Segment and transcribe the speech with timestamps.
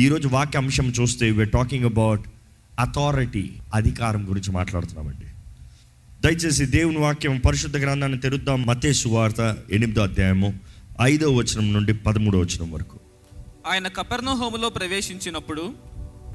[0.00, 2.20] ఈరోజు వాక్య అంశం చూస్తే వీఆర్ టాకింగ్ అబౌట్
[2.78, 5.26] అథారిటీ అధికారం గురించి మాట్లాడుతున్నామండి.
[6.20, 8.66] దయచేసి దేవుని వాక్యం పరిశుద్ధ గ్రంథాన్ని తెరుద్దాం.
[8.66, 10.58] మతే సువార్త ఎనిమిదో అధ్యాయము
[11.02, 12.98] ఐదో వచనం నుండి పదమూడో వచనం వరకు.
[13.66, 15.74] ఆయన కపెర్నహోములో ప్రవేశించినప్పుడు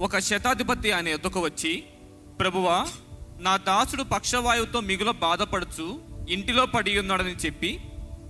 [0.02, 1.84] ఒక శతాధిపతి ఆయన ఎద్దుకు వచ్చి
[2.40, 2.86] ప్రభువా
[3.42, 7.80] నా దాసుడు పక్షవాయువుతో మిగుల బాధపడుచు ఇంటిలో పడి ఉన్నాడని చెప్పి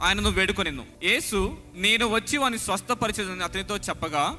[0.03, 0.83] ఆయనను వేడుకొనిను.
[1.03, 4.35] యేసు నేను వచ్చి వాని స్వస్థపరిచదని అతనితో చెప్పగా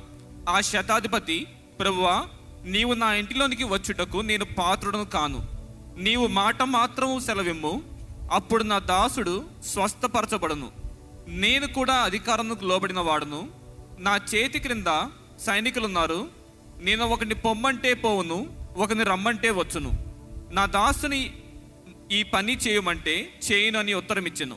[0.49, 1.47] ఆ శతాధిపతి
[1.81, 2.27] ప్రభువా
[2.65, 5.49] నీవు నా ఇంటిలోనికి వచ్చుటకు నేను పాత్రుడను కాను.
[5.96, 7.82] నీవు మాట మాత్రము సెలవిమ్ము.
[8.32, 10.73] అప్పుడు నా దాసుడు స్వస్థపరచబడును.
[11.29, 13.49] నేను కూడా అధికారంకు లోబడిన వాడును.
[13.99, 16.29] నా చేతి క్రింద సైనికులున్నారు.
[16.79, 19.93] నేను ఒకని పొమ్మంటే పోవును ఒకరిని రమ్మంటే వచ్చును.
[20.53, 21.35] నా దాసుని
[22.13, 24.57] ఈ పని చేయమంటే చేయను అని ఉత్తరం ఇచ్చెను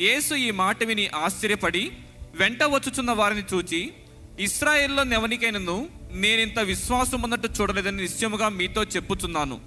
[0.00, 1.92] యేసు ఈ మాట విని ఆశ్చర్యపడి
[2.34, 3.92] వెంట వచ్చుచున్న వారిని చూచి
[4.40, 9.60] ఇస్రాయేల్లో నెవనికైనను నేనింత విశ్వాసం ఉన్నట్టు చూడలేదని నిశ్చయముగా మీతో చెప్పుచున్నాను.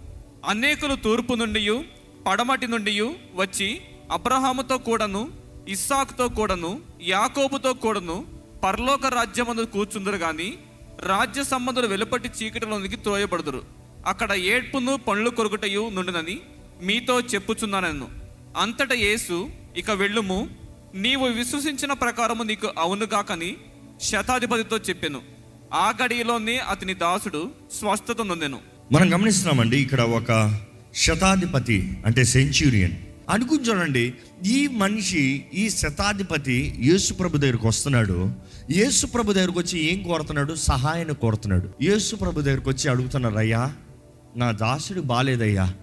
[0.45, 1.83] అనేకులు తూర్పు నుండి
[2.27, 3.01] పడమటి నుండి
[3.33, 5.31] వచ్చి అబ్రహాముతో కూడాను
[5.69, 8.25] ఇస్సాకుతో కూడాను యాకోబుతో కూడాను
[8.63, 10.57] పరలోక రాజ్యమందు కూర్చుందరు కానీ
[11.05, 13.63] రాజ్య సంబంధులు వెలుపటి చీకటిలోనికి త్రోయబడుదురు.
[14.05, 16.39] అక్కడ ఏడ్పును పండ్లు కొరుకుటయు నుండినని
[16.81, 18.07] మీతో చెప్పుచున్నానన్ను
[18.57, 20.49] అంతట యేసు ఇక వెళ్ళుము
[20.95, 23.57] నీవు విశ్వసించిన ప్రకారము నీకు అవునుగాకని
[24.01, 25.21] శతాధిపతితో చెప్పాను.
[25.73, 28.59] ఆ గడిలోనే అతని దాసుడు స్వస్థత నొందాను.
[28.91, 30.59] మనం గమనిస్తున్నామండి ఇక్కడ ఒక
[30.95, 32.91] శతాధిపతి అంటే సెంచురియన్.
[33.29, 34.13] అనుకుని చూడండి
[34.45, 38.33] ఈ మనిషి ఈ శతాధిపతి యేసుప్రభు దగ్గరకు దగ్గరికి వస్తున్నాడు.
[38.71, 40.53] యేసుప్రభు దగ్గరకు వచ్చి ఏం కోరుతున్నాడు?
[40.55, 41.69] సహాయాన్ని కోరుతున్నాడు.
[41.81, 43.73] యేసుప్రభు దగ్గరకు వచ్చి అడుగుతున్నాడు అయ్యా
[44.37, 45.73] నా దాసుడు బాలేదయ్యా.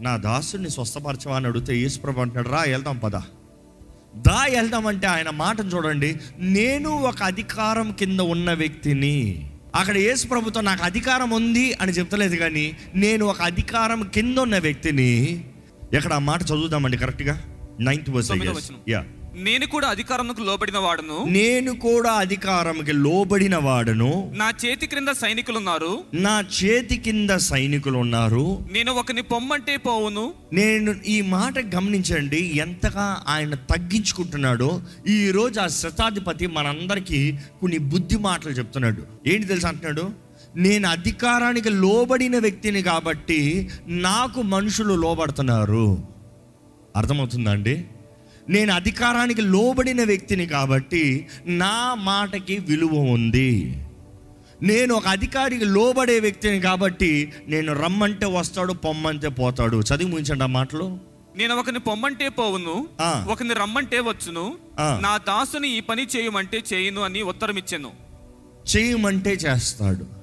[0.00, 3.16] నా దాసుడిని స్వస్థపరచవా అని అడిగితే యేసుప్రభు అంటున్నాడు రా వెళ్దాం పద.
[4.16, 9.50] దా వెళ్దామంటే ఆయన మాటను చూడండి నేను ఒక అధికారం కింద ఉన్న వ్యక్తిని.
[9.74, 15.44] అక్కడ యేసు ప్రభుతో నాకు అధికారం ఉంది అని చెప్తలేదు కానీ నేను ఒక అధికారం కింద ఉన్న వ్యక్తిని.
[15.92, 17.42] ఎక్కడ ఆ మాట చదువుదామండి కరెక్ట్గా?
[17.80, 18.72] Ninth verse.
[18.88, 19.04] యా
[19.34, 26.04] నేను కూడా అధికారంకు లోబడిన వాడును నేను కూడా అధికారంకి లోబడిన వాడను నా చేతి క్రింద సైనికులున్నారు.
[26.14, 30.34] నా చేతి కింద సైనికులు ఉన్నారు నేను ఒకని పొమ్మంటే పోవును.
[30.52, 34.82] నేను ఈ మాట గమనించండి ఎంతగా ఆయన తగ్గించుకుంటున్నాడో.
[35.08, 39.02] ఈ రోజు ఆ శతాధిపతి మనందరికీ కొన్ని బుద్ధి మాటలు చెప్తున్నాడు.
[39.26, 40.10] ఏంటి తెలుసు అంటున్నాడు?
[40.56, 45.98] నేను అధికారానికి లోబడిన వ్యక్తిని కాబట్టి నాకు మనుషులు లోబడుతున్నారు.
[46.96, 47.84] అర్థమవుతుందా అండి?
[48.48, 53.84] నేను అధికారానికి లోబడిన వ్యక్తిని కాబట్టి నా మాటకి విలువ ఉంది.
[54.62, 59.76] నేను ఒక అధికారికి లోబడే వ్యక్తిని కాబట్టి నేను రమ్మంటే వస్తాడు పొమ్మంటే పోతాడు.
[59.80, 60.98] చదివి ముగించండి ఆ మాటలు.
[61.36, 63.26] నేను ఒకని పొమ్మంటే పోవును ఆ.
[63.28, 64.56] ఒకని రమ్మంటే వచ్చును.
[64.80, 67.90] నా దాసుని ఈ పని చేయమంటే చేయును అని ఉత్తరం ఇచ్చాను
[68.76, 70.20] చేయమంటే చేస్తాడు.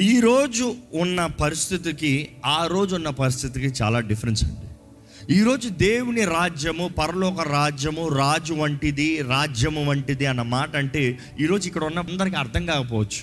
[0.00, 4.69] ఈరోజు ఉన్న పరిస్థితికి ఆ రోజు ఉన్న పరిస్థితికి చాలా డిఫరెన్స్ అండి.
[5.30, 11.98] ఈరోజు దేవుని రాజ్యము పరలోక రాజ్యము రాజు వంటిది రాజ్యము వంటిది అన్న మాట అంటే ఈరోజు ఇక్కడ ఉన్న
[11.98, 13.20] అందరికీ అర్థం కాకపోవచ్చు.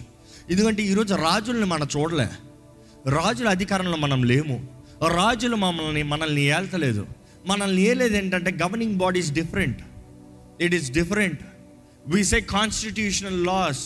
[0.52, 2.28] ఎందుకంటే ఈరోజు రాజుల్ని మనం చూడలే.
[3.10, 4.68] రాజుల అధికారంలో మనం లేము.
[5.16, 7.08] రాజులు మమ్మల్ని మనల్ని ఏల్తలేదు.
[7.48, 9.82] మనల్ని ఏలేదు ఏంటంటే governing bodies different
[10.62, 11.40] it is different
[12.08, 13.86] we say constitutional laws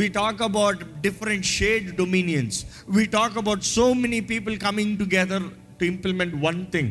[0.00, 2.54] we talk about different shade dominions.
[2.96, 5.40] We talk about so many people coming together
[5.78, 6.88] to implement one thing.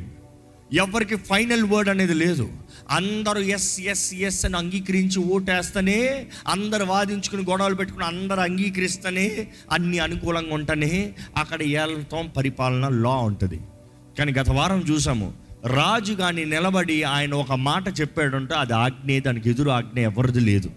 [0.74, 2.50] ఎవరికి ఫైనల్ వర్డ్ అనేది లేదు.
[2.90, 10.54] అందరూ ఎస్ ఎస్ ఎస్ అని అంగీకరించి ఓటేస్తేనే అందరు వాదించుకుని గొడవలు పెట్టుకుని అందరు అంగీకరిస్తేనే అన్ని అనుకూలంగా
[10.54, 13.60] ఉంటేనే అక్కడ ఏళ్ళతో పరిపాలన లా ఉంటుంది.
[14.18, 15.34] కానీ గత వారం చూసాము
[15.66, 20.70] రాజు కానీ నిలబడి ఆయన ఒక మాట చెప్పాడంటే అది ఆజ్ఞే దానికి ఎదురు ఆజ్ఞ ఎవరిది లేదు.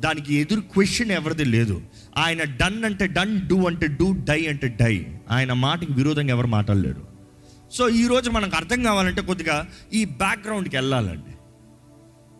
[0.00, 1.82] దానికి ఎదురు క్వశ్చన్ ఎవరిది లేదు.
[2.18, 7.09] ఆయన డన్ అంటే డన్ డూ అంటే డూ డై అంటే డై ఆయన మాటకి విరోధంగా ఎవరు మాట్లాడలేరు.
[7.72, 11.32] సో ఈరోజు మనకు అర్థం కావాలంటే కొద్దిగా ఈ బ్యాక్గ్రౌండ్కి వెళ్ళాలండి.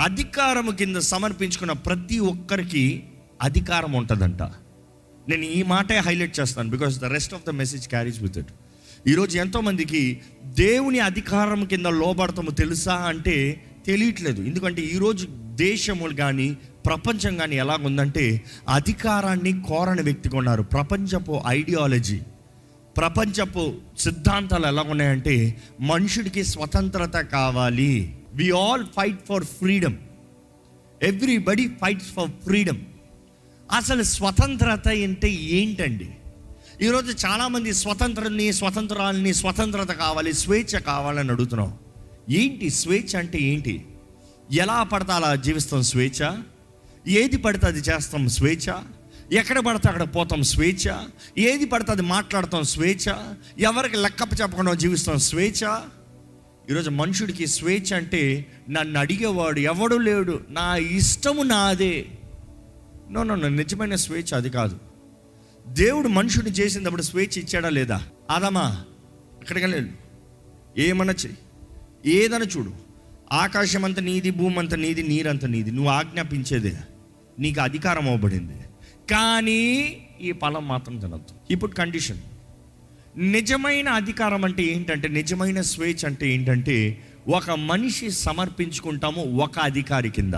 [0.02, 3.02] అధికారం కింద సమర్పించుకున్న ప్రతి ఒక్కరికి
[3.42, 4.42] అధికారం ఉంటుందంట.
[5.28, 8.52] నేను ఈ మాటే హైలైట్ చేస్తాను because the rest of the message carries with it
[9.08, 13.36] ఈరోజు ఎంతోమందికి దేవుని అధికారం కింద లోబడతాము తెలుసా అంటే
[13.86, 14.42] తెలియట్లేదు.
[14.42, 16.56] ఎందుకంటే ఈరోజు దేశములు కానీ
[16.86, 20.62] ప్రపంచం కానీ ఎలాగుందంటే అధికారాన్ని కోరని వ్యక్తిగా ఉన్నారు.
[20.62, 22.20] ప్రపంచపు ఐడియాలజీ
[22.96, 28.16] ప్రపంచపు సిద్ధాంతాలు ఎలా ఉన్నాయంటే మనుషుడికి స్వతంత్రత కావాలి.
[28.32, 29.96] We all fight for freedom
[31.02, 32.78] everybody fights for freedom
[33.72, 36.10] అసలు స్వతంత్రత అంటే ఏంటండి?
[36.82, 41.78] ఈరోజు చాలామంది స్వతంత్రాన్ని స్వతంత్రాలని స్వతంత్రత కావాలి స్వేచ్ఛ కావాలని అడుగుతున్నాం.
[42.30, 43.86] ఏంటి స్వేచ్ఛ అంటే ఏంటి?
[44.52, 46.36] ఎలా పడతా అలా జీవిస్తాం స్వేచ్ఛ?
[47.08, 48.72] ఏది పడితే అది చేస్తాం స్వేచ్ఛ?
[49.32, 50.96] ఎక్కడ పడితే అక్కడ పోతాం స్వేచ్ఛ.
[51.38, 53.14] ఏది పడితే అది మాట్లాడతాం స్వేచ్ఛ.
[53.58, 55.78] ఎవరికి లెక్కప్ప చెప్పకుండా జీవిస్తాం స్వేచ్ఛ.
[56.70, 60.40] ఈరోజు మనుషుడికి స్వేచ్ఛ అంటే నన్ను అడిగేవాడు ఎవడు లేడు.
[60.50, 62.06] నా ఇష్టము నాదే.
[63.10, 64.78] నో నో నిజమైన స్వేచ్ఛ అది కాదు.
[65.68, 68.02] దేవుడు మనుషుడిని చేసినప్పుడు స్వేచ్ఛ ఇచ్చాడా లేదా?
[68.30, 68.84] ఆదామా
[69.40, 69.86] అక్కడికి వెళ్ళాడు
[70.80, 71.38] ఏమన్నా చెయ్యి
[72.14, 72.72] ఏదైనా చూడు.
[73.32, 75.70] ఆకాశం అంత నీది భూమి అంత నీది నీరంత నీది.
[75.70, 76.76] నువ్వు ఆజ్ఞాపించేదే.
[77.38, 78.52] నీకు అధికారం అవ్వబడింది.
[79.10, 79.62] కానీ
[80.22, 81.52] ఈ ఫలం మాత్రం తినద్దు.
[81.52, 82.18] ఇప్పుడు కండిషన్
[83.16, 90.34] నిజమైన అధికారం అంటే ఏంటంటే నిజమైన స్వేచ్ఛ అంటే ఏంటంటే ఒక మనిషి సమర్పించుకుంటాము ఒక అధికారి కింద.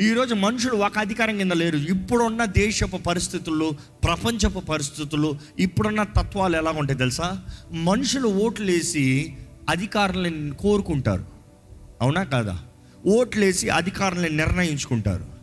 [0.00, 1.76] ఈరోజు మనుషులు ఒక అధికారం కింద లేరు.
[1.76, 7.42] ఇప్పుడున్న దేశపు పరిస్థితులు ప్రపంచపు పరిస్థితులు ఇప్పుడున్న తత్వాలు ఎలా ఉంటాయి తెలుసా?
[7.72, 9.34] మనుషులు ఓట్లు వేసి
[9.68, 11.24] అధికారులను కోరుకుంటారు.
[12.00, 12.58] అవునా కాదా?
[13.06, 15.39] ఓట్లేసి అధికారులను నిర్ణయించుకుంటారు.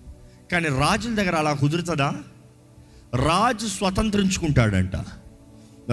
[0.52, 2.14] కానీ రాజుల దగ్గర అలా కుదురుతుందా?
[3.16, 4.96] రాజు స్వతంత్రించుకుంటాడంట.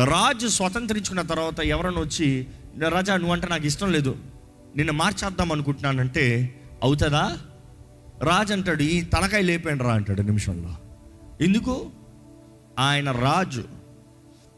[0.05, 2.47] రాజు స్వతంత్రించుకున్న తర్వాత ఎవరైనా వచ్చి
[2.89, 4.17] రాజా నువ్వంటే నాకు ఇష్టం లేదు.
[4.77, 7.37] నిన్ను మార్చేద్దాం అనుకుంటున్నానంటే అవుతుందా?
[8.23, 10.77] రాజు అంటాడు ఈ తలకాయ లేపండి రా అంటాడు నిమిషంలో.
[11.41, 11.91] ఎందుకు?
[12.79, 13.65] ఆయన రాజు.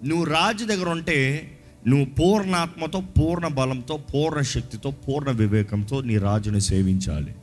[0.05, 1.51] నువ్వు రాజు దగ్గర ఉంటే
[1.87, 7.35] నువ్వు పూర్ణాత్మతో పూర్ణ బలంతో పూర్ణ శక్తితో పూర్ణ వివేకంతో నీ రాజుని సేవించాలి.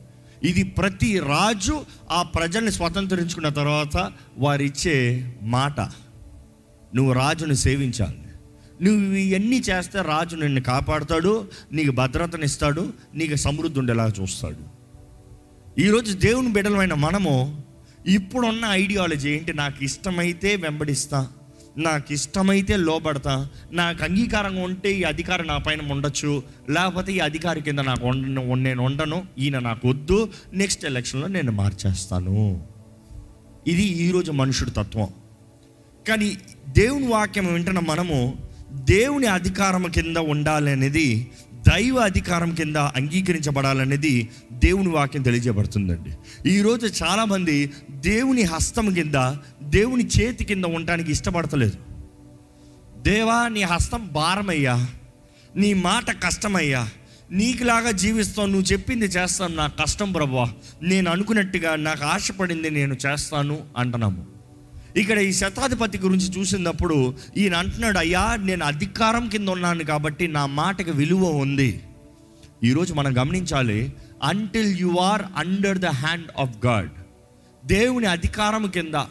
[0.42, 5.80] ఇది ప్రతి రాజు ఆ ప్రజల్ని స్వతంత్రించుకున్న తర్వాత వారిచ్చే మాట.
[6.94, 8.18] నువ్వు రాజుని సేవించాలి.
[8.82, 14.74] నువ్వు ఇవన్నీ చేస్తే రాజు నిన్ను కాపాడుతాడు నీకు భద్రతనిస్తాడు నీకు సమృద్ధి ఉండేలా చూస్తాడు.
[15.80, 17.62] ఈరోజు దేవుని బిడ్డలమైన మనము
[18.06, 19.54] ఇప్పుడున్న ఐడియాలజీ ఏంటి?
[19.54, 21.28] నాకు ఇష్టమైతే వెంబడిస్తా.
[21.78, 27.78] నాకు ఇష్టమైతే లోబడతా నాకు అంగీకారంగా ఉంటే ఈ అధికారం నా పైన ఉండొచ్చు లేకపోతే ఈ అధికారి కింద
[27.78, 32.64] నాకు ఉండ నేను ఉండను ఈయన నాకు వద్దు నెక్స్ట్ ఎలక్షన్లో నేను మార్చేస్తాను.
[33.66, 35.08] ఇది ఈరోజు మనుషుడి తత్వం.
[36.08, 36.36] కానీ
[36.68, 38.34] దేవుని వాక్యం వింటున్న మనము
[38.72, 46.10] దేవుని అధికారం కింద ఉండాలి అనేది దైవ అధికారం కింద అంగీకరించబడాలనేది దేవుని వాక్యం తెలియజేయబడుతుందండి.
[46.50, 49.14] ఈరోజు చాలామంది దేవుని హస్తం కింద
[49.74, 51.76] దేవుని చేతి కింద ఉండటానికి ఇష్టపడతలేదు.
[53.02, 54.86] దేవా నీ హస్తం భారమయ్యా.
[55.56, 56.88] నీ మాట కష్టమయ్యా.
[57.30, 60.52] నీకులాగా జీవిస్తావు నువ్వు చెప్పింది చేస్తాను నా కష్టం ప్రభా.
[60.82, 64.26] నేను అనుకున్నట్టుగా నాకు ఆశపడింది నేను చేస్తాను అంటున్నాము.
[64.96, 70.90] ఇక్కడ ఈ శతాధిపతి గురించి చూసినప్పుడు ఈయన అంటున్నాడు అయ్యా నేను అధికారం కింద ఉన్నాను కాబట్టి నా మాటకి
[70.90, 71.80] విలువ ఉంది.
[72.64, 73.92] ఈరోజు మనం గమనించాలి
[74.22, 76.90] until you are under the hand of God
[77.66, 79.02] దేవుని అధికారం కింద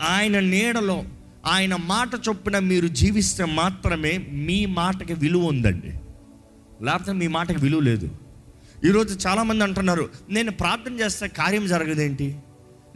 [0.00, 1.04] ఆయన నీడలో
[1.46, 5.92] ఆయన మాట చొప్పున మీరు జీవిస్తే మాత్రమే మీ మాటకి విలువ ఉందండి.
[6.84, 8.10] లేకపోతే మీ మాటకి విలువ లేదు.
[8.84, 12.36] ఈరోజు చాలామంది అంటున్నారు నేను ప్రార్థన చేస్తే కార్యం జరగదేంటి?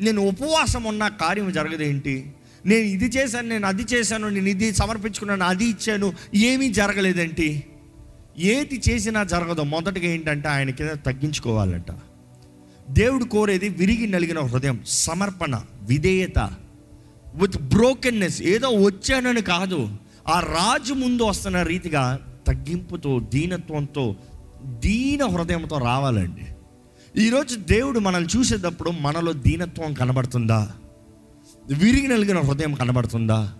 [0.00, 2.32] నేను ఉపవాసం ఉన్న కార్యం జరగదేంటి?
[2.66, 7.64] నేను ఇది చేశాను నేను అది చేశాను నేను ఇది సమర్పించుకున్నాను అది ఇచ్చాను ఏమీ జరగలేదేంటి?
[8.38, 9.62] ఏది చేసినా జరగదు.
[9.62, 11.86] మొదటగా ఏంటంటే ఆయన కింద తగ్గించుకోవాలంట.
[12.90, 16.50] దేవుడు కోరేది విరిగి నలిగిన హృదయం సమర్పణ విధేయత.
[17.34, 19.96] విత్ బ్రోకెన్నెస్ ఏదో వచ్చానని కాదు.
[20.28, 24.16] ఆ రాజు ముందు వస్తున్న రీతిగా తగ్గింపుతో దీనత్వంతో
[24.64, 26.46] దీన హృదయంతో రావాలండి.
[27.22, 30.72] ఈరోజు దేవుడు మనల్ని చూసేటప్పుడు మనలో దీనత్వం కనబడుతుందా?
[31.66, 33.52] విరిగి నలిగిన హృదయం కనబడుతుందా?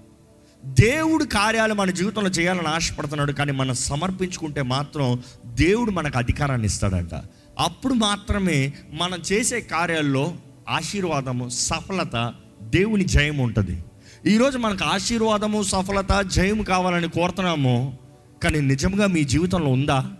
[0.64, 7.14] దేవుడు కార్యాలు మన జీవితంలో చేయాలని ఆశపడుతున్నాడు కానీ మనం సమర్పించుకుంటే మాత్రం దేవుడు మనకు అధికారాన్ని ఇస్తాడంట.
[7.58, 10.34] అప్పుడు మాత్రమే మనం చేసే కార్యాల్లో
[10.68, 12.34] ఆశీర్వాదము సఫలత
[12.70, 13.84] దేవుని జయం ఉంటుంది.
[14.26, 17.98] ఈరోజు మనకు ఆశీర్వాదము సఫలత జయం కావాలని కోరుతున్నాము
[18.42, 20.10] కానీ నిజంగా మీ జీవితంలో ఉందా?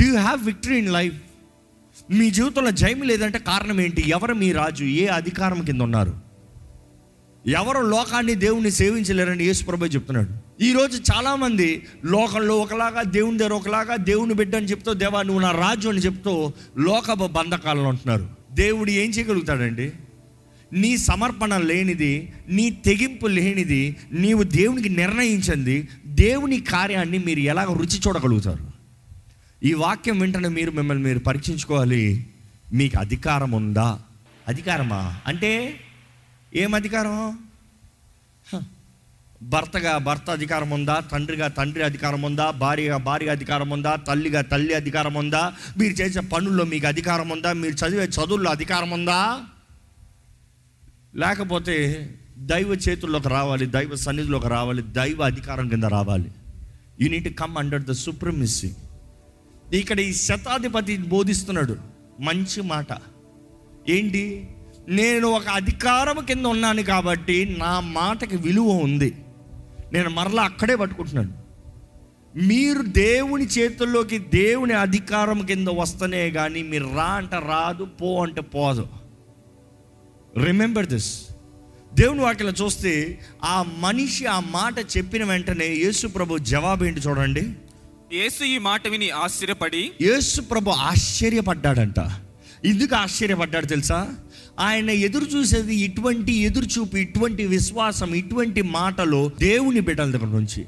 [0.00, 1.14] Do you have victory in life
[2.10, 4.04] మీ జీవితంలో జయం లేదంటే కారణం ఏంటి?
[4.06, 4.84] ఎవరు మీ రాజు?
[4.84, 6.30] ఏ అధికారం కింద ఉన్నారు?
[7.46, 10.62] ఎవరు లోకాన్ని దేవుణ్ణి సేవించలేరని యేసు ప్రభు చెప్తున్నాడు.
[10.62, 15.88] ఈరోజు చాలామంది లోకంలో ఒకలాగా దేవుని దగ్గర ఒకలాగా దేవుని బిడ్డ అని చెప్తూ దేవా నువ్వు నా రాజు
[15.88, 19.92] అని చెప్తూ లోకపు బంధకాలను ఉంటున్నారు దేవుడు ఏం చేయగలుగుతాడండి?
[20.72, 28.70] నీ సమర్పణ లేనిది నీ తెగింపు లేనిది నీవు దేవునికి నిర్ణయించింది దేవుని కార్యాన్ని మీరు ఎలాగ రుచి చూడగలుగుతారు?
[29.64, 32.26] ఈ వాక్యం వెంటనే మీరు మిమ్మల్ని మీరు పరీక్షించుకోవాలి.
[32.72, 33.98] మీకు అధికారం ఉందా?
[34.48, 35.16] అధికారమా?
[35.26, 35.80] అంటే
[36.56, 37.38] ఏం అధికారం?
[39.42, 41.00] భర్తగా భర్త అధికారం ఉందా?
[41.00, 42.50] తండ్రిగా తండ్రి అధికారం ఉందా?
[42.50, 43.96] భార్యగా భార్య అధికారం ఉందా?
[43.96, 45.52] తల్లిగా తల్లి అధికారం ఉందా?
[45.78, 47.52] మీరు చేసే పనుల్లో మీకు అధికారం ఉందా?
[47.52, 49.40] మీరు చదివే చదువుల్లో అధికారం ఉందా?
[51.16, 56.30] లేకపోతే దైవ చేతుల్లోకి రావాలి దైవ సన్నిధిలోకి రావాలి దైవ అధికారం కింద రావాలి.
[57.00, 58.70] You need come under the supremacy
[59.72, 61.76] ఇక్కడ ఈ శతాధిపతి బోధిస్తున్నాడు
[62.20, 62.86] మంచి మాట.
[63.88, 64.48] ఏంటి?
[64.88, 69.16] నేను ఒక అధికారం కింద ఉన్నాను కాబట్టి నా మాటకి విలువ ఉంది.
[69.92, 71.40] నేను మరలా అక్కడే పట్టుకుంటున్నాను.
[72.46, 78.86] మీరు దేవుని చేతుల్లోకి దేవుని అధికారం కింద వస్తనే కానీ మీరు రా అంటే రాదు పో అంటే పోదు.
[80.38, 81.22] రిమెంబర్ దిస్
[81.94, 87.52] దేవుని వాక్యలో చూస్తే ఆ మనిషి ఆ మాట చెప్పిన వెంటనే యేసు ప్రభు జవాబు ఏంటి చూడండి.
[88.12, 92.00] యేసు ఈ మాట విని ఆశ్చర్యపడి యేసు ప్రభు ఆశ్చర్యపడ్డాడంట.
[92.64, 94.08] ఎందుకు ఆశ్చర్యపడ్డాడు తెలుసా?
[94.58, 100.64] ఆయన ఎదురు చూసేది ఇటువంటి ఎదురు చూపు ఇటువంటి విశ్వాసం ఇటువంటి మాటలు దేవుని బిడ్డల దగ్గర నుంచి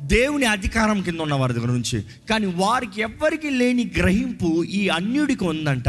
[0.00, 2.04] దేవుని అధికారం కింద ఉన్న వారి దగ్గర నుంచి.
[2.30, 5.88] కానీ వారికి ఎవ్వరికి లేని గ్రహింపు ఈ అన్యుడికి ఉందంట.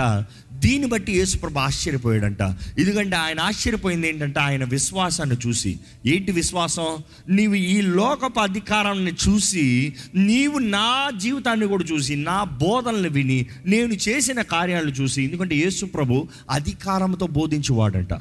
[0.65, 2.41] దీన్ని బట్టి యేసుప్రభు ఆశ్చర్యపోయాడంట.
[2.79, 5.79] ఎందుకంటే ఆయన ఆశ్చర్యపోయింది ఏంటంటే ఆయన విశ్వాసాన్ని చూసి.
[6.05, 6.87] ఏంటి విశ్వాసం?
[7.29, 14.41] నీవు ఈ లోకపు అధికారాన్ని చూసి నీవు నా జీవితాన్ని కూడా చూసి నా బోధనలు విని నేను చేసిన
[14.41, 18.13] కార్యాలను చూసి ఎందుకంటే యేసుప్రభు అధికారంతో బోధించేవాడంట.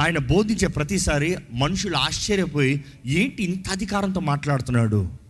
[0.00, 5.21] ఆయన బోధించే ప్రతిసారి మనుషులు ఆశ్చర్యపోయి ఏంటి ఇంత అధికారంతో మాట్లాడుతున్నాడు?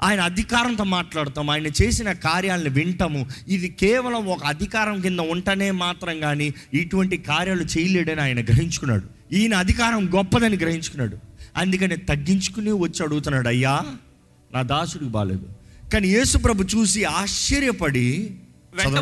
[0.00, 3.22] ఆయన అధికారంతో మాట్లాడతాం ఆయన చేసిన కార్యాలను వింటాము.
[3.48, 9.06] ఇది కేవలం ఒక అధికారం కింద ఉంటనే మాత్రం కానీ ఇటువంటి కార్యాలు చేయలేడని ఆయన గ్రహించుకున్నాడు.
[9.32, 11.16] ఈయన అధికారం గొప్పదని గ్రహించుకున్నాడు.
[11.56, 13.74] అందుకని తగ్గించుకుని వచ్చి అడుగుతున్నాడు అయ్యా
[14.50, 15.46] నా దాసుడికి బాలేదు.
[15.92, 18.06] కానీ యేసు ప్రభు చూసి ఆశ్చర్యపడి
[18.74, 18.98] వెంట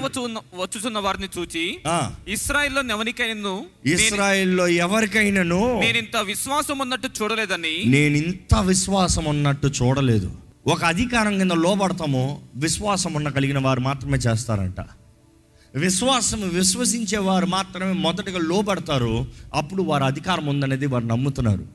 [0.56, 1.96] వచ్చుచున్న వారిని చూచి ఆ,
[2.28, 3.54] ఇస్రాయిల్లో నెవనికైనను
[3.86, 10.30] ఇస్రాయేల్లో ఎవరికైనాను నేను ఇంత విశ్వాసం ఉన్నట్టు చూడలేదని నేను ఇంత విశ్వాసం ఉన్నట్టు చూడలేదు.
[10.66, 14.80] ఒక అధికారం కింద లోబడతామో విశ్వాసం ఉన్న కలిగిన వారు మాత్రమే చేస్తారంట.
[15.74, 19.26] విశ్వాసం విశ్వసించే వారు మాత్రమే మొదటగా లోబడతారు.
[19.54, 21.66] అప్పుడు వారు అధికారం ఉందనేది వారు నమ్ముతున్నారు.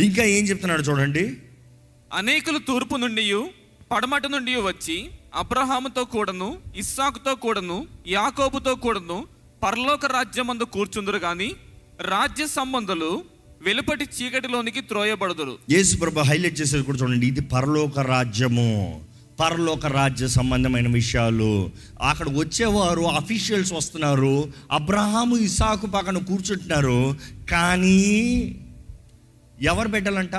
[0.00, 1.36] ఇంకా ఏం చెప్తున్నాడు చూడండి.
[2.14, 3.44] అనేకులు తూర్పు నుండి
[3.92, 9.24] పడమట నుండి వచ్చి అబ్రహాముతో కూడను ఇస్సాకుతో కూడను యాకోబుతో కూడను
[9.62, 11.52] పరలోక రాజ్యమందు కూర్చుందరు కానీ
[12.00, 13.24] రాజ్య సంబంధులు
[13.64, 15.58] వెలుపటి చీకటిలోనికి త్రోయబడుదురు.
[15.70, 18.70] యేసు ప్రభు హైలైట్ చేసేది కూడా చూడండి ఇది పరలోక రాజ్యము.
[19.40, 21.70] పరలోక రాజ్య సంబంధమైన విషయాలు.
[22.00, 27.16] అక్కడ వచ్చేవారు అఫీషియల్స్ వస్తున్నారు అబ్రహాము ఇసాకు పక్కన కూర్చుంటున్నారు.
[27.50, 28.00] కానీ
[29.72, 30.36] ఎవరు పెట్టాలంట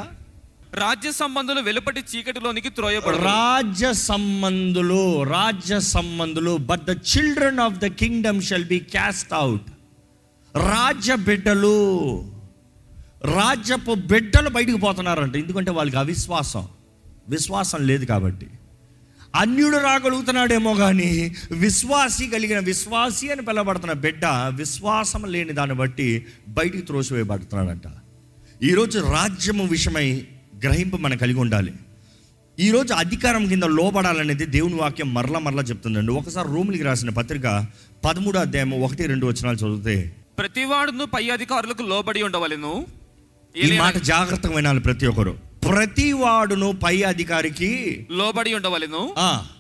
[0.73, 3.23] రాజ్య సంబంధులు వెలుపటి చీకటిలోనికి త్రోయబడుదురు.
[3.23, 9.67] రాజ్య సంబంధులు రాజ్య సంబంధులు but the children of the kingdom shall be cast out
[10.55, 11.79] రాజ్య బిడ్డలు.
[13.25, 15.35] రాజ్యపు బిడ్డలు బయటికి పోతున్నారంట.
[15.35, 16.67] ఎందుకంటే వాళ్ళకి అవిశ్వాసం.
[17.29, 18.47] విశ్వాసం లేదు కాబట్టి.
[19.35, 27.81] అన్యుడు రాగలుగుతున్నాడేమో కానీ విశ్వాసి కలిగిన విశ్వాసి అని పిలవబడుతున్న బిడ్డ విశ్వాసం లేని దాన్ని బట్టి బయటికి త్రోసివేయబడుతున్నాడంట.
[28.63, 30.27] ఈరోజు రాజ్యము విషయమై
[30.63, 31.73] గ్రహింపు మనం కలిగి ఉండాలి.
[32.59, 36.11] ఈరోజు అధికారం కింద లోబడాలనేది దేవుని వాక్యం మరలా మరలా చెప్తుందండి.
[36.11, 37.65] ఒకసారి రూములకి రాసిన పత్రిక
[38.05, 43.00] పదమూడో అధ్యాయం ఒకటి రెండు వచనాలు చదివితే ప్రతివాడును పై అధికారులకు లోబడి ఉండవలను.
[43.57, 45.37] ఈ మాట జాగ్రత్తగా వినాలి ప్రతి ఒక్కరు.
[45.69, 49.13] ప్రతి వాడును పై అధికారికి లోబడి ఉండవలెను.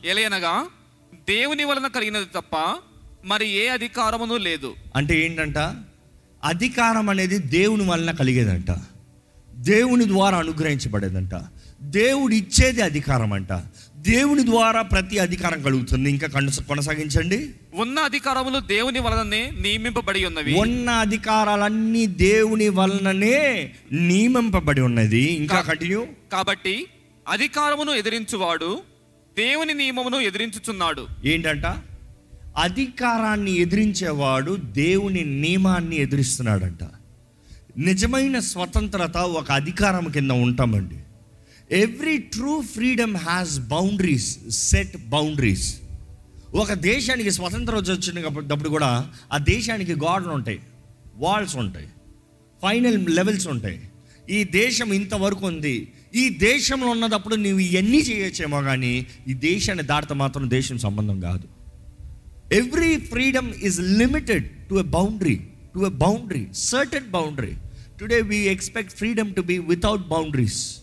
[0.05, 0.65] ఎలయనగా
[1.13, 2.79] దేవుని వలన కలిగినది తప్ప
[3.25, 4.73] మరి ఏ అధికారమును లేదు.
[4.95, 5.57] అంటే ఏంటంట?
[6.43, 8.71] అధికారం అనేది దేవుని వలన కలిగేదంట.
[9.53, 11.31] దేవుని ద్వారా అనుగ్రహించబడేదంట.
[11.81, 13.53] దేవుడు ఇచ్చేది అధికారం అంట
[14.01, 16.09] దేవుని ద్వారా ప్రతి అధికారం కలుగుతుంది.
[16.09, 17.49] ఇంకా కొనస- కొనసాగించండి.
[17.75, 20.53] ఉన్న అధికారములు దేవుని వలననే నియమింపబడి ఉన్నవి.
[20.53, 25.21] ఉన్న అధికారాలన్నీ దేవుని వలననే నియమింపబడి ఉన్నది.
[25.21, 26.05] ఇంకా కంటిన్యూ.
[26.31, 26.87] కాబట్టి
[27.29, 28.79] అధికారమును ఎదిరించువాడు
[29.37, 31.07] దేవుని నియమమును ఎదిరించుచున్నాడు.
[31.25, 31.65] ఏంటంట?
[32.57, 36.79] అధికారాన్ని ఎదిరించేవాడు దేవుని నియమాన్ని ఎదిరిస్తున్నాడంట.
[37.77, 40.95] నిజమైన స్వతంత్రత ఒక అధికారం కింద ఉంటామండి.
[41.71, 45.81] Every true freedom has boundaries set boundaries
[46.55, 50.59] ఒక దేశానికి స్వతంత్రం వచ్చినప్పుడు కూడా ఆ దేశానికి గోడలు ఉంటాయి
[51.15, 51.87] వాల్స్ ఉంటాయి
[52.61, 53.79] ఫైనల్ లెవెల్స్ ఉంటాయి.
[54.29, 55.91] ఈ దేశం ఇంతవరకు ఉంది.
[56.15, 61.47] ఈ దేశంలో ఉన్నదప్పుడు నువ్వు ఇవన్నీ చేయొచ్చేమో కానీ ఈ దేశాన్ని దాటితే మాత్రం దేశం సంబంధం కాదు.
[62.51, 65.35] Every freedom is limited to a boundary
[65.73, 67.53] to a boundary certain boundary
[67.99, 70.80] today we expect freedom to be without boundaries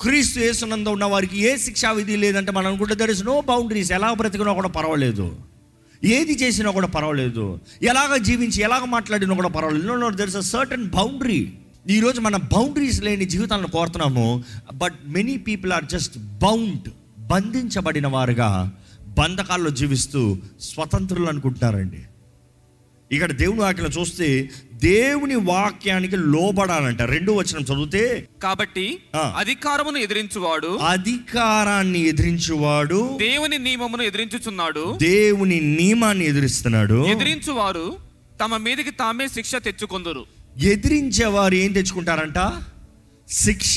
[0.00, 4.14] క్రీస్తు యేసునంద ఉన్న వారికి ఏ శిక్షా విధి లేదంటే మనం అనుకుంటే దర్ ఇస్ నో బౌండరీస్ ఎలా
[4.14, 5.36] బ్రతికినా కూడా పర్వాలేదు.
[6.04, 7.60] ఏది చేసినా కూడా పర్వాలేదు.
[7.82, 9.86] ఎలాగ జీవించి ఎలాగ మాట్లాడినా కూడా పర్వాలేదు.
[9.86, 11.52] No no there is a certain boundary
[11.88, 14.44] ఈరోజు మన బౌండరీస్ లేని జీవితాలను కోరుతున్నాము.
[14.74, 16.88] But many people are just bound
[17.18, 18.72] బంధించబడిన వారుగా
[19.18, 22.02] బంధకాల్లో జీవిస్తూ స్వతంత్రులు అనుకుంటున్నారండి.
[23.12, 27.02] ఇక్కడ దేవుని వాక్యం చూస్తే దేవుని వాక్యానికి లోబడాలంట.
[27.02, 28.98] రెండో వచనం చదివితే కాబట్టి.
[29.36, 37.06] అధికారమును ఎదిరించువాడు అధికారాన్ని ఎదిరించువాడు దేవుని నియమమును ఎదిరించుచున్నాడు దేవుని నియమాన్ని ఎదిరిస్తున్నాడు.
[37.06, 37.96] ఎదిరించువారు
[38.40, 40.24] తమ మీదికి తామే శిక్ష తెచ్చుకొందురు.
[40.58, 42.38] ఎదిరించేవారు ఏం తెచ్చుకుంటారంట?
[43.30, 43.76] శిక్ష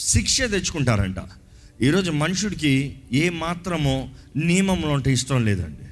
[0.00, 1.16] శిక్ష తెచ్చుకుంటారంట.
[1.82, 5.84] ఈరోజు మనుషుడికి ఏ మాత్రమో నియమంలో ఉంటే ఇష్టం లేదండి.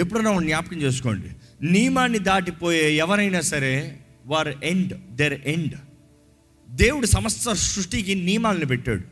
[0.00, 1.28] ఎప్పుడైనా జ్ఞాపకం చేసుకోండి.
[1.64, 5.74] నియమాన్ని దాటిపోయే ఎవరైనా సరే వారు ఎండ్ దెర్ ఎండ్
[6.70, 9.02] దేవుడు సమస్త సృష్టికి నియమాలను పెట్టాడు.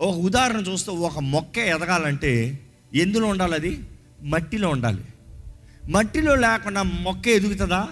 [0.00, 2.58] ఒక ఉదాహరణ చూస్తే ఒక మొక్క ఎదగాలంటే
[2.94, 3.80] ఎందులో ఉండాలి అది?
[4.22, 5.04] మట్టిలో ఉండాలి.
[5.90, 7.88] మట్టిలో లేకుండా మొక్క ఎదుగుతుందా?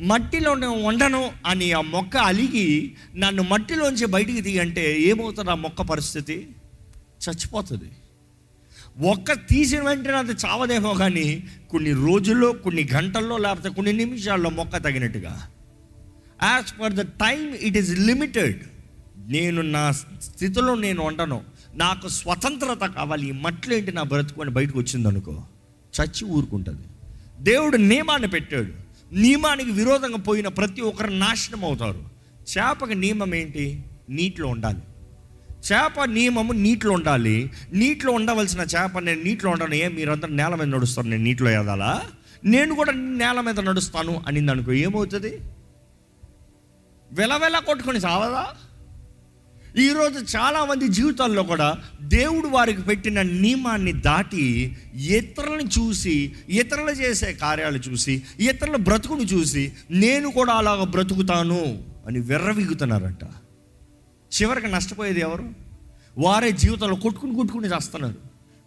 [0.00, 6.48] మట్టిలో ఉండను అని ఆ మొక్క అలిగి నన్ను మట్టిలోంచి బయటికి దిగంటే ఏమవుతుంది ఆ మొక్క పరిస్థితి?
[7.28, 7.90] చచ్చిపోతుంది.
[9.00, 15.50] ఒక్క తీసిన వెంటనే అది చావదేమో కానీ కొన్ని రోజుల్లో కొన్ని గంటల్లో లేకపోతే కొన్ని నిమిషాల్లో మొక్క తగినట్టుగా.
[16.42, 18.60] As per the time it is limited
[19.26, 21.40] నేను నా స్థితిలో నేను ఉండను.
[21.74, 23.28] నాకు స్వతంత్రత కావాలి.
[23.28, 25.42] ఈ మట్లో ఏంటి నా బ్రతుకొని బయటకు వచ్చింది అనుకో
[26.00, 26.82] చచ్చి ఊరుకుంటుంది.
[27.40, 28.72] దేవుడు నియమాన్ని పెట్టాడు.
[29.14, 32.02] నియమానికి విరోధంగా పోయిన ప్రతి ఒక్కరు నాశనం అవుతారు.
[32.58, 33.84] చేపకి నియమం ఏంటి?
[34.10, 34.78] నీటిలో ఉండాలి.
[35.72, 37.50] చేప నియమము నీటిలో ఉండాలి.
[37.72, 39.74] నీటిలో ఉండవలసిన చేప నేను నీటిలో ఉండను.
[39.74, 41.06] ఏ మీరందరూ నేల మీద నడుస్తారు.
[41.06, 42.02] నేను నీటిలో ఎదాలా
[42.44, 45.40] నేను కూడా నేల మీద నడుస్తాను అనింది అనుకో ఏమవుతుంది?
[47.12, 48.46] వెలవెల కొట్టుకొని చావదా?
[49.82, 58.22] ఈరోజు చాలామంది జీవితాల్లో కూడా దేవుడు వారికి పెట్టిన నియమాన్ని దాటి ఇతరులను చూసి ఇతరులు చేసే కార్యాలు చూసి
[58.40, 63.24] ఇతరుల బ్రతుకును చూసి నేను కూడా అలాగ బ్రతుకుతాను అని వెర్రవిగుతున్నారంట.
[64.42, 65.48] చివరికి నష్టపోయేది ఎవరు?
[66.18, 68.14] వారే జీవితంలో కొట్టుకుని కొట్టుకుని చేస్తున్నారు.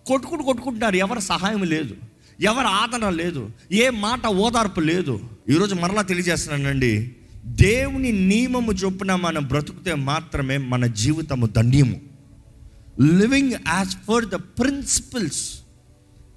[0.07, 0.95] కొట్టుకుని కొట్టుకుంటున్నారు.
[0.95, 1.95] ఎవరి సహాయం లేదు.
[2.41, 3.49] ఎవరి ఆదరణ లేదు.
[3.71, 5.19] ఏ మాట ఓదార్పు లేదు.
[5.49, 7.15] ఈరోజు మరలా తెలియజేస్తున్నానండి.
[7.45, 12.01] దేవుని నియమము చొప్పున మనం బ్రతుకుతే మాత్రమే మన జీవితము ధన్యము.
[13.01, 15.59] Living as per the principles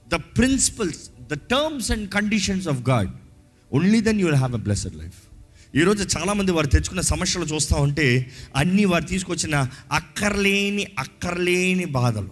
[0.08, 3.10] the principles the terms and conditions of God
[3.74, 5.29] only then you will have a blessed life
[5.76, 12.28] ఈరోజు చాలామంది వారు తెచ్చుకున్న సమస్యలు చూస్తూ ఉంటే అన్నీ వారు తీసుకొచ్చిన అక్కర్లేని అక్కర్లేని బాధలు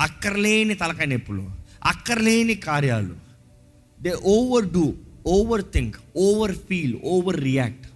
[0.00, 1.50] అక్కర్లేని తలకాయ నొప్పులు
[1.84, 3.16] అక్కర్లేని కార్యాలు.
[4.02, 4.10] They
[4.68, 4.94] overdo
[5.62, 6.96] overthink over feel
[7.40, 7.86] overreact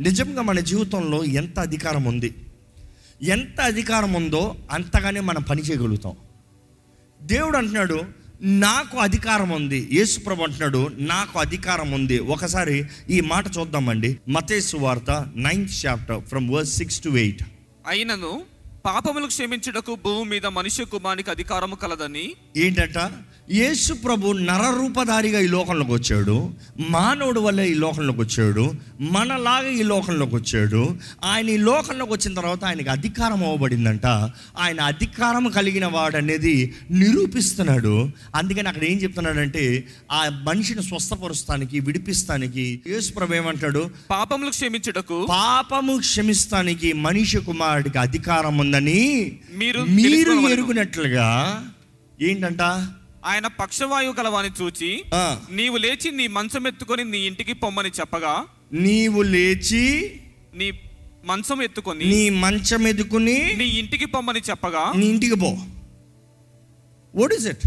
[0.00, 2.34] నిజంగా మన జీవితంలో ఎంత అధికారం ఉంది?
[3.22, 6.16] ఎంత అధికారం ఉందో అంతగానే మనం పని చేయగలుగుతాం.
[7.22, 9.88] దేవుడు అంటున్నాడు నాకు అధికారం ఉంది.
[9.92, 12.18] యేసుప్రభు అంటున్నాడు నాకు అధికారం ఉంది.
[12.18, 14.18] ఒకసారి ఈ మాట చూద్దామండి.
[14.28, 17.42] మతేసు వార్త ninth chapter from verse six to eight.
[17.86, 18.42] అయినను
[18.84, 22.98] పాపములు క్షమించుటకు భూమి మీద మనుష్య కుమారునికి అధికారము కలదని ఏంటంట?
[23.52, 26.50] యేసు ప్రభు నరరూపధారిగా ఈ లోకంలోకి వచ్చాడు.
[26.90, 28.74] మానవుడు వల్ల ఈ లోకంలోకి వచ్చాడు.
[29.00, 30.96] మనలాగా ఈ లోకంలోకి వచ్చాడు.
[31.24, 34.06] ఆయన ఈ లోకంలోకి వచ్చిన తర్వాత ఆయనకి అధికారం అవ్వబడిందంట.
[34.58, 38.10] ఆయన అధికారం కలిగిన వాడు అనేది నిరూపిస్తున్నాడు.
[38.34, 43.90] అందుకని అక్కడ ఏం చెప్తున్నాడంటే ఆ మనిషిని స్వస్థపరుస్తానికి విడిపిస్తానికి యేసు ప్రభు ఏమంటాడు?
[44.10, 50.32] పాపములు క్షమించుటకు పాపము క్షమిస్తానికి మనిషి కుమారుడికి అధికారం ఉందని మీరు మీరు.
[50.48, 51.28] ఎరుగునట్లుగా
[52.22, 52.62] ఏంటంట?
[53.28, 54.90] ఆయన పక్షవాయువు కలవాని చూచి
[55.50, 58.34] నీవు లేచి నీ మంచం ఎత్తుకొని నీ ఇంటికి పొమ్మని చెప్పగా
[58.82, 59.84] నీవు లేచి
[60.54, 60.68] నీ
[61.24, 65.50] మంచం ఎత్తుకొని నీ మంచం ఎదుకుని నీ ఇంటికి పొమ్మని చెప్పగా నీ ఇంటికి పో.
[67.14, 67.66] వాట్ ఇస్ ఇట్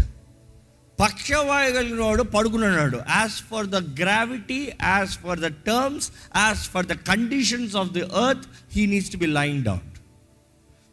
[0.98, 2.98] పక్షవాయు కలిగిన వాడు పడుకున్నాడు.
[3.10, 8.46] As per the gravity as per the terms as per the conditions of the earth
[8.74, 9.86] he needs to be lying down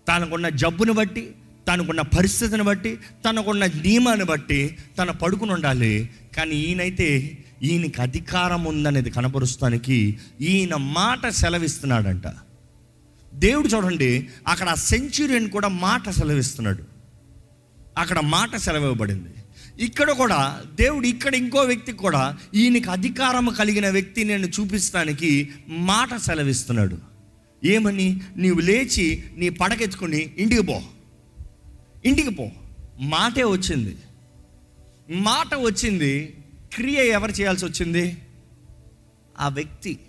[0.08, 1.24] తనకున్న జబ్బును బట్టి
[1.70, 6.10] తనకున్న పరిస్థితిని బట్టి తనకున్న నియమాన్ని బట్టి తన పడుకుని ఉండాలి.
[6.38, 12.24] కానీ ఈయనైతే ఈయనకి అధికారం ఉందనేది కనపరుస్తానికి ఈయన మాట సెలవిస్తున్నాడంట.
[13.34, 16.84] దేవుడు చూడండి అక్కడ సెంచురియన్ కూడా మాట సెలవిస్తున్నాడు.
[17.98, 19.30] అక్కడ మాట సెలవివ్వబడింది.
[19.80, 26.98] ఇక్కడ కూడా దేవుడు ఇక్కడ ఇంకో వ్యక్తికి కూడా ఈయనకి అధికారం కలిగిన వ్యక్తి నేను చూపిస్తానికి మాట సెలవిస్తున్నాడు.
[27.64, 28.22] ఏమని?
[28.38, 30.82] నీవు లేచి నీ పడకెత్తుకుని ఇంటికి పో.
[32.06, 32.52] ఇంటికి పో.
[33.00, 33.98] మాటే వచ్చింది.
[35.12, 36.38] మాట వచ్చింది.
[36.76, 38.18] క్రియ ఎవరు చేయాల్సి వచ్చింది?
[39.40, 40.00] ఆ వ్యక్తి.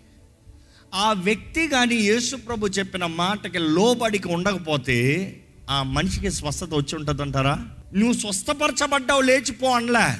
[0.95, 5.37] ఆ వ్యక్తి కానీ యేసుప్రభు చెప్పిన మాటకి లోబడికి ఉండకపోతే
[5.71, 7.69] ఆ మనిషికి స్వస్థత వచ్చి ఉంటుందంటారా?
[7.95, 10.17] నువ్వు స్వస్థపరచబడ్డావు లేచిపో అనలే.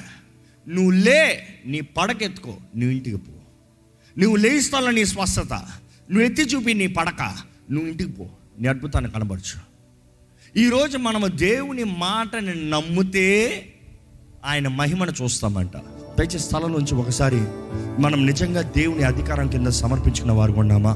[0.73, 3.31] నువ్వు లే నీ పడకెత్తుకో నువ్వు ఇంటికి పో.
[4.17, 5.53] నువ్వు లేస్తాలో నీ స్వస్థత.
[6.11, 7.37] నువ్వు ఎత్తి చూపి నీ పడక.
[7.71, 8.29] నువ్వు ఇంటికి పో.
[8.59, 9.70] నీ అద్భుతాన్ని కనబరచు.
[10.57, 13.65] ఈరోజు మనము దేవుని మాటని నమ్మితే
[14.45, 15.77] ఆయన మహిమను చూస్తామంట.
[16.19, 17.41] దయచేసి స్థలం నుంచి ఒకసారి
[17.99, 20.93] మనం నిజంగా దేవుని అధికారం కింద సమర్పించుకున్న వారు ఉన్నామా?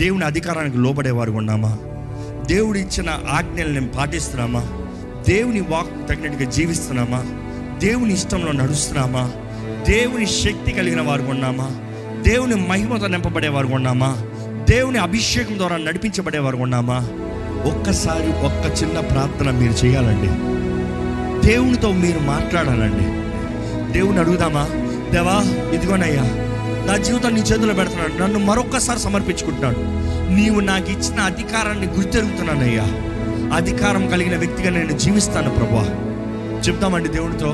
[0.00, 1.78] దేవుని అధికారానికి లోబడే వారు ఉన్నామా?
[2.46, 4.60] దేవుడు ఇచ్చిన ఆజ్ఞలను పాటిస్తున్నామా?
[5.28, 7.24] దేవుని వాక్ తగినట్టుగా జీవిస్తున్నామా?
[7.78, 9.32] దేవుని ఇష్టంలో నడుస్తున్నామా?
[9.88, 11.70] దేవుని శక్తి కలిగిన వారు ఉన్నామా?
[12.28, 14.16] దేవుని మహిమతో నింపబడేవారు ఉన్నామా?
[14.70, 17.21] దేవుని అభిషేకం ద్వారా నడిపించబడేవారు ఉన్నామా?
[17.64, 20.28] ఒక్కసారి ఒక్క చిన్న ప్రార్థన మీరు చేయాలండి.
[21.46, 23.22] దేవునితో మీరు మాట్లాడాలండి.
[23.92, 24.66] దేవుని అడుగుదామా?
[25.12, 26.22] దేవా ఇదిగోనయ్యా
[26.86, 28.22] నా జీవితాన్ని నీ చేతిలో పెడుతున్నాడు.
[28.22, 29.76] నన్ను మరొక్కసారి సమర్పించుకుంటున్నాడు.
[30.34, 32.84] నీవు నాకు ఇచ్చిన అధికారాన్ని గుర్తెరుగుతున్నానయ్యా
[33.56, 35.84] అధికారం కలిగిన వ్యక్తిగా నేను జీవిస్తాను ప్రభా
[36.68, 37.48] చెప్తామండి దేవునితో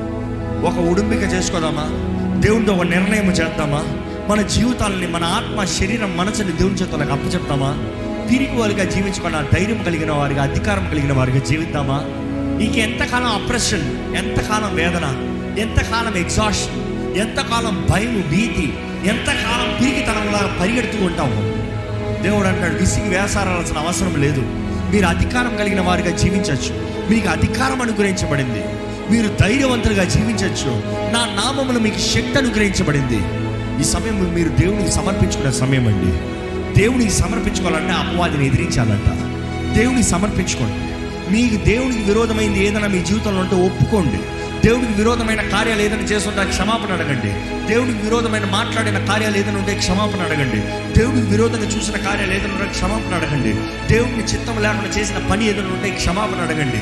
[0.69, 1.85] ఒక ఉడుంబిక చేసుకోదామా?
[2.41, 3.85] దేవునితో ఒక నిర్ణయం చేద్దామా?
[4.29, 7.79] మన జీవితాలని మన ఆత్మ శరీరం మనసుని దేవుని చేతులకు అప్పచెప్తామా?
[8.31, 12.05] తిరిగి వారిగా జీవించకుండా ధైర్యం కలిగిన వారిగా అధికారం కలిగిన వారిగా జీవిద్దామా?
[12.65, 16.89] ఇంక ఎంతకాలం అప్రెషన్ ఎంతకాలం వేదన ఎంతకాలం ఎగ్జాషన్
[17.19, 21.59] ఎంతకాలం భయం భీతి ఎంతకాలం పిరికితనంలా పరిగెడుతూ ఉంటాము?
[22.23, 24.41] దేవుడు అంటాడు విసిగి వేసారాల్సిన అవసరం లేదు.
[24.93, 26.89] మీరు అధికారం కలిగిన వారిగా జీవించవచ్చు.
[27.11, 28.65] మీకు అధికారం అనుగ్రహించబడింది.
[29.11, 30.71] మీరు ధైర్యవంతులుగా జీవించవచ్చు.
[31.13, 33.19] నా నామములు మీకు శక్తి అనుగ్రహించబడింది.
[33.81, 36.38] ఈ సమయం మీరు దేవునికి సమర్పించుకునే సమయం అండి.
[36.79, 39.09] దేవునికి సమర్పించుకోవాలంటే అపవాదిని ఎదిరించాలంట.
[39.77, 40.89] దేవునికి సమర్పించుకోండి.
[41.33, 44.19] మీకు దేవునికి విరోధమైంది ఏదైనా మీ జీవితంలో ఉంటే ఒప్పుకోండి.
[44.69, 47.31] దేవునికి విరోధమైన కార్యాలు ఏదైనా చేస్తుంటే క్షమాపణ అడగండి.
[47.73, 50.57] దేవునికి విరోధమైన మాట్లాడిన కార్యాలు ఏదైనా ఉంటే క్షమాపణ అడగండి.
[50.99, 53.53] దేవునికి విరోధంగా చూసిన కార్యాలు ఏదైనా ఉంటే క్షమాపణ అడగండి.
[53.93, 56.79] దేవునికి చిత్తం లేకుండా చేసిన పని ఏదైనా ఉంటే క్షమాపణ అడగండి.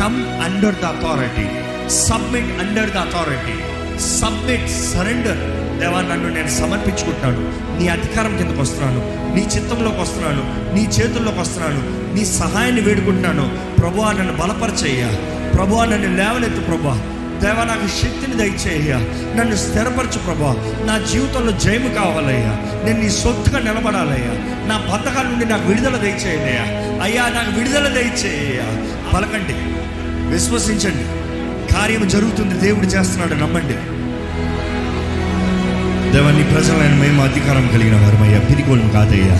[0.00, 1.48] Come under the authority
[1.90, 3.58] submit under the authority
[4.00, 8.98] submit surrender దేవా నన్ను నేను సమర్పించుకుంటున్నాను నీ అధికారం కిందకు వస్తున్నాను.
[9.34, 10.74] నీ చిత్తంలోకి వస్తున్నాను.
[10.74, 12.14] నీ చేతుల్లోకి వస్తున్నాను.
[12.14, 13.58] నీ సహాయాన్ని వేడుకుంటున్నాను.
[13.80, 15.08] ప్రభు నన్ను బలపరచయ్యా.
[15.50, 17.02] ప్రభువా నన్ను లేవనెత్తు ప్రభా
[17.42, 18.96] దేవా నాకు శక్తిని దయచేయ్యా.
[19.36, 20.54] నన్ను స్థిరపరచు ప్రభా
[20.86, 22.82] నా జీవితంలో జయము కావాలయ్యా.
[22.84, 24.32] నేను నీ సొత్తుగా నిలబడాలయ్యా.
[24.66, 26.62] నా బతకాల నుండి నాకు విడుదల దయచేయ్యా
[27.02, 29.54] అయ్యా నాకు విడుదల దయచేయ్యా పలకండి.
[30.34, 31.04] విశ్వసించండి.
[31.74, 32.54] కార్యం జరుగుతుంది.
[32.54, 33.34] దేవుడు చేస్తున్నాడు.
[33.34, 33.97] నమ్మండి.
[36.12, 39.36] దేవాన్ని ప్రజలైన మేము అధికారం కలిగిన వారు అయ్యా పిరిగోళ్ళు కాదయ్యా.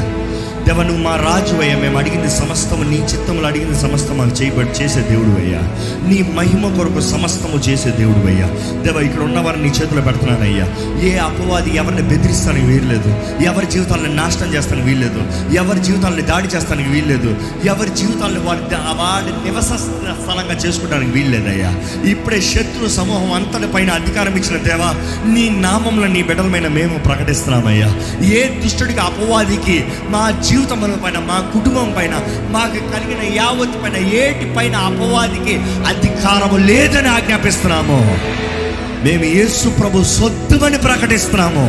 [0.68, 5.00] దేవ నువ్వు మా రాజు అయ్యా మేము అడిగింది సమస్తము నీ చిత్తములు అడిగింది సమస్తం మాకు చేయబడి చేసే
[5.02, 5.60] దేవుడు అయ్యా.
[6.08, 8.48] నీ మహిమ కొరకు సమస్తము చేసే దేవుడు అయ్యా.
[8.84, 10.66] దేవ ఇక్కడ ఉన్న వారిని నీ చేతిలో పెడుతున్నానయ్యా
[11.02, 13.12] ఏ అపవాది ఎవరిని బెదిరిస్తానికి వీల్లేదు.
[13.44, 15.22] ఎవరి జీవితాలను నాశనం చేస్తానికి వీల్లేదు.
[15.56, 17.30] ఎవరి జీవితాలను దాడి చేస్తానికి వీల్లేదు.
[17.64, 18.62] ఎవరి జీవితాలను వారి
[18.98, 19.70] వాడి నివస
[20.18, 21.70] స్థలంగా చేసుకోవడానికి వీల్లేదయ్యా
[22.04, 24.90] ఇప్పుడే శత్రు సమూహం అంతటి పైన అధికారం ఇచ్చిన దేవా
[25.34, 27.90] నీ నామంలో నీ బిడ్డలమైన మేము ప్రకటిస్తున్నామయ్యా.
[28.34, 29.78] ఏ దుష్టుడికి అపవాదికి
[30.10, 30.22] మా
[30.58, 32.14] జీవితముల పైన మా కుటుంబం పైన
[32.50, 35.54] మాకు కలిగిన యావత్ పైన ఏటి పైన అపవాదికి
[35.90, 37.98] అధికారము లేదని ఆజ్ఞాపిస్తున్నాము.
[39.04, 41.66] మేము యేసు ప్రభు సొత్తుమని ప్రకటిస్తున్నాము.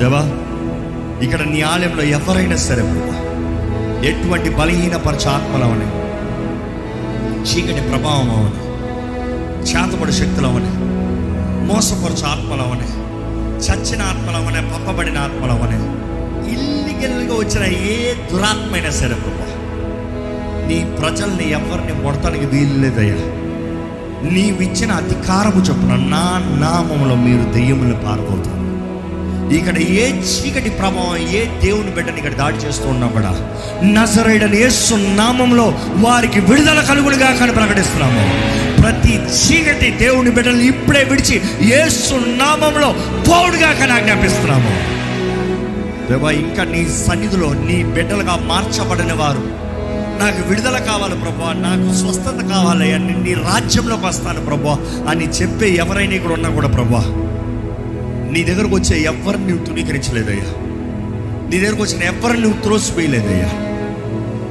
[0.00, 0.22] దేవా
[1.24, 2.84] ఇక్కడ నీ ఆలయంలో ఎవరైనా సరే
[4.08, 5.88] ఎటువంటి బలహీనపరచ ఆత్మలవని
[7.48, 8.64] చీకటి ప్రభావం అవని
[9.68, 10.72] చేతబడి శక్తులవని
[11.68, 12.88] మోసపరచు ఆత్మలవని
[13.66, 15.78] చచ్చిన ఆత్మలవనే పంపబడిన ఆత్మలవని
[17.06, 19.46] ఇల్లిగల్గా వచ్చిన ఏ దురాత్మైనా సరే ప్రభా
[20.68, 23.18] నీ ప్రజల్ని ఎవరిని మొడతానికి వీల్లేదయ్యా.
[24.32, 26.24] నీవిచ్చిన అధికారము చొప్పున నా
[26.60, 28.56] నామంలో మీరు దెయ్యములు పారబోతారు
[29.56, 33.30] ఇక్కడ ఏ చీకటి ప్రభావం ఏ దేవుని బిడ్డని ఇక్కడ దాడి చేస్తూ ఉన్నా కూడా
[33.84, 38.24] నజరైడని యేసు నామంలో వారికి విడుదల కలుగులుగా కానీ ప్రకటిస్తున్నాము.
[38.82, 42.90] ప్రతి చీకటి దేవుని బిడ్డలు ఇప్పుడే విడిచి యేసు నామంలో
[43.30, 44.97] పౌడుగా కానీ ఆజ్ఞాపిస్తున్నాము.
[46.08, 49.42] దేవా ఇంకా నీ సన్నిధిలో నీ బిడ్డలుగా మార్చబడిన వారు
[50.18, 54.74] నాకు విడుదల కావాలి ప్రభా నాకు స్వస్థత కావాలి అని నీ రాజ్యంలోకి వస్తాను ప్రభా
[55.08, 57.02] అని చెప్పే ఎవరైనా ఇక్కడ ఉన్నా కూడా ప్రభా
[58.32, 60.48] నీ దగ్గరకు వచ్చే ఎవరిని నువ్వు తృణీకరించలేదయ్యా.
[61.50, 63.50] నీ దగ్గరకు వచ్చిన ఎవరిని నువ్వు త్రోసిపోయలేదయ్యా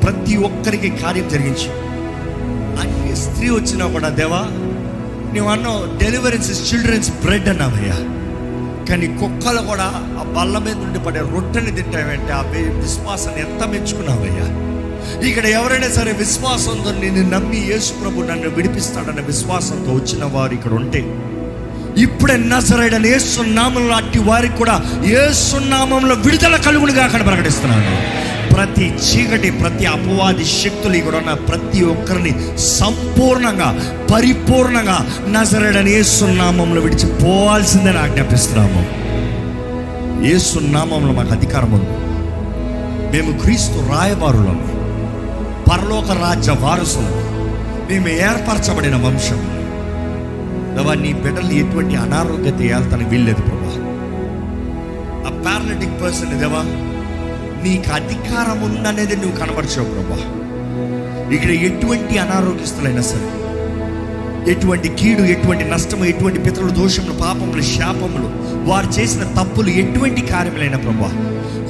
[0.01, 1.69] ప్రతి ఒక్కరికి కార్యం జరిగించు.
[2.81, 4.41] అన్ని స్త్రీ వచ్చినా కూడా దేవా
[5.33, 7.97] నువ్వు అన్నావు డెలివరీస్ చిల్డ్రన్స్ బ్రెడ్ అన్నావయ్యా.
[8.89, 9.88] కానీ కుక్కలు కూడా
[10.19, 12.32] ఆ బల్ల మీద నుండి పడే రొట్టెని తింటావంటే?
[12.32, 12.41] ఆ
[12.82, 14.47] విశ్వాసాన్ని ఎంత మెచ్చుకున్నావయ్యా?
[15.28, 21.02] ఇక్కడ ఎవరైనా సరే విశ్వాసంతో నేను నమ్మి యేసు ప్రభు నన్ను విడిపిస్తాడన్న విశ్వాసంతో వచ్చిన వారు ఇక్కడ ఉంటే
[21.97, 24.76] ఇప్పుడే నజరైడని ఏసునామంలో అట్టి వారికి కూడా
[25.21, 27.93] ఏసునామంలో విడుదల కలుగునిగా అక్కడ ప్రకటిస్తున్నాను
[28.57, 39.07] ప్రతి చీకటి ప్రతి అపవాది శక్తులు ఇక్కడ ఉన్న ప్రతి ఒక్కరిని సంపూర్ణంగా పరిపూర్ణంగా నజరడని ఏసునామంలో విడిచిపోవాల్సిందని ఆజ్ఞాపిస్తున్నాము.
[40.25, 42.07] ఏసునామంలో మాకు అధికారం ఉంది.
[43.17, 44.57] మేము క్రీస్తు రాయబారులం.
[45.71, 47.13] పరలోక రాజ్య వారసులం.
[47.89, 49.37] మేము ఏర్పరచబడిన వంశం.
[50.77, 53.73] దేవా నీ బిడ్డలు ఎటువంటి అనారోగ్యత ఏళ్తానికి వీల్లేదు ప్రభా.
[55.27, 56.87] ఆ పారాలిటిక్ పర్సన్ దేవా
[57.67, 60.17] నీకు అధికారం ఉందనేది నువ్వు కనబరిచావు ప్రభా.
[61.36, 63.27] ఇక్కడ ఎటువంటి అనారోగ్యస్తులైనా సరే
[64.51, 68.27] ఎటువంటి కీడు ఎటువంటి నష్టము ఎటువంటి పితరుల దోషములు పాపములు శాపములు
[68.69, 71.10] వారు చేసిన తప్పులు ఎటువంటి కార్యములైన ప్రభా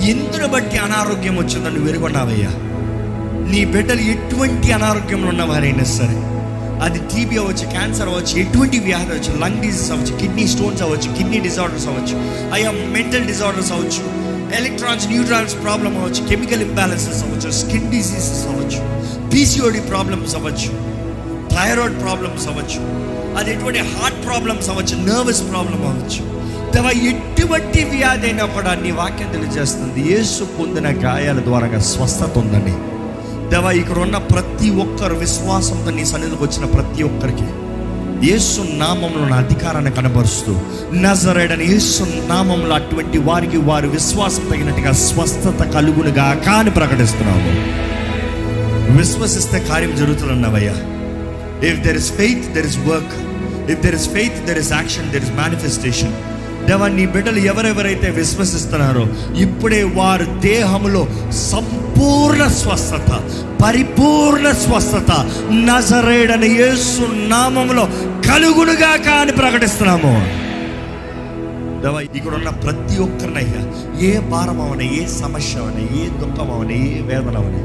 [0.09, 2.51] ఎందును బట్టి అనారోగ్యం వచ్చిందని నువ్వు వెరుగొన్నావయ్యా
[3.51, 6.19] నీ బిడ్డలు ఎటువంటి అనారోగ్యంలో ఉన్నవారైనా సరే
[6.85, 11.39] అది టీబీ అవ్వచ్చు క్యాన్సర్ అవ్వచ్చు ఎటువంటి వ్యాధి అవ్వచ్చు లంగ్ డిజీస్ అవ్వచ్చు కిడ్నీ స్టోన్స్ అవ్వచ్చు కిడ్నీ
[11.45, 12.17] డిజార్డర్స్ అవ్వచ్చు
[12.55, 14.03] అయ్యా మెంటల్ డిజార్డర్స్ అవ్వచ్చు
[14.55, 16.27] ఎలక్ట్రాన్స్ న్యూట్రాన్స్ ప్రాబ్లం అవ్వచ్చు.
[16.27, 17.51] కెమికల్ ఇంబ్యాలెన్సెస్ అవ్వచ్చు.
[17.51, 18.97] స్కిన్ డిసీజెస్ అవ్వచ్చు.
[19.29, 20.97] పీసీఓడి ప్రాబ్లమ్స్ అవ్వచ్చు.
[21.49, 23.07] థైరాయిడ్ ప్రాబ్లమ్స్ అవ్వచ్చు.
[23.37, 24.97] అది ఎటువంటి హార్ట్ ప్రాబ్లమ్స్ అవ్వచ్చు.
[24.97, 26.37] నర్వస్ ప్రాబ్లం అవ్వచ్చు.
[26.71, 30.11] దేవా ఎటువంటి వ్యాధి అయినా కూడా నీ వాక్యం తెలియజేస్తుంది.
[30.11, 32.75] యేసు పొందిన గాయాల ద్వారా స్వస్థత ఉందని
[33.49, 37.66] దేవా ఇక్కడ ఉన్న ప్రతి ఒక్కరు విశ్వాసంతో నీ సన్నిధికి వచ్చిన ప్రతి ఒక్కరికి
[38.23, 40.61] యేసు నామంలో నా అధికారాన్ని కనబరుస్తూ
[40.93, 47.51] నజరేడని యేసు నామంలో అటువంటి వారికి వారు విశ్వాసం తగినట్టుగా స్వస్థత కలుగునుగా కాని ప్రకటిస్తున్నాము.
[48.97, 50.73] విశ్వసిస్తే కార్యం జరుగుతుందన్నవయ్యా.
[51.69, 53.13] If there is faith there is work
[53.71, 56.13] if there is faith there is action there is manifestation
[56.67, 63.11] దేవా నీ బిడ్డలు ఎవరెవరైతే విశ్వసిస్తున్నారో ఇప్పుడే వారు దేహంలో సంపూర్ణ స్వస్థత
[63.63, 65.11] పరిపూర్ణ స్వస్థత
[65.51, 67.87] నజరేడని యేసు నామంలో
[68.29, 70.13] కలుగునుగా కాని ప్రకటిస్తున్నాము.
[71.83, 73.61] దేవా ఇక్కడ ఉన్న ప్రతి ఒక్కరినయ్యా
[74.07, 77.57] ఏ భారం అవన ఏ సమస్య అవన ఏ దుఃఖం అవన ఏ వేదన అవన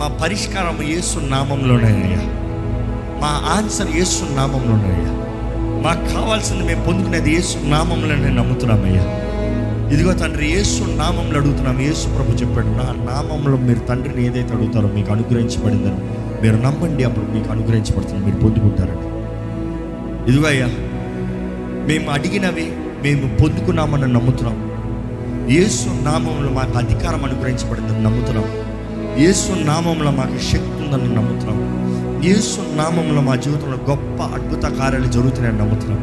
[0.00, 2.20] మా పరిష్కారం ఏసు నామంలోనే అయ్యా.
[3.20, 5.14] మా ఆన్సర్ ఏసు నామంలోనే అయ్యా.
[5.82, 9.27] మాకు కావాల్సింది మేము పొందుకునేది యేసు నామంలోనే నమ్ముతున్నామయ్యా.
[9.92, 11.80] ఇదిగో తండ్రి యేసు నామంలో అడుగుతున్నాం.
[11.80, 16.00] యేసు ప్రభు చెప్పాడు నా నామంలో మీరు తండ్రిని ఏదైతే అడుగుతారో మీకు అనుగ్రహించబడిందని.
[16.42, 18.24] మీరు నమ్మండి అప్పుడు మీకు అనుగ్రహించబడుతుంది.
[18.24, 19.08] మీరు పొందుకుంటారని.
[20.30, 20.66] ఇదిగో అయ్యా
[21.88, 22.66] మేము అడిగినవి
[23.02, 24.56] మేము పొందుకున్నామని నమ్ముతున్నాం.
[25.50, 28.46] యేసు నామంలో మాకు అధికారం అనుగ్రహించబడిందని నమ్ముతున్నాం.
[29.18, 31.58] యేసు నామంలో మాకు శక్తి ఉందని నమ్ముతున్నాం.
[32.24, 36.00] యేసు నామంలో మా జీవితంలో గొప్ప అద్భుత కార్యాలు జరుగుతున్నాయని నమ్ముతున్నాం.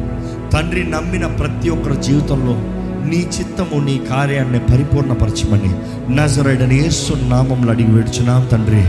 [0.52, 5.74] తండ్రి నమ్మిన ప్రతి ఒక్కరి జీవితంలో నీ చిత్తము నీ కార్యాన్ని పరిపూర్ణపరచమని.
[6.14, 8.84] నజరైడని ఏసు నామంలో అడిగి వేడుచున్నాం తండ్రి.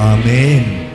[0.00, 0.89] ఆమెన్.